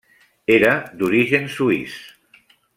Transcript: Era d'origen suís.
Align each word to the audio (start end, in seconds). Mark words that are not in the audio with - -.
Era 0.53 0.71
d'origen 1.03 1.47
suís. 1.59 2.01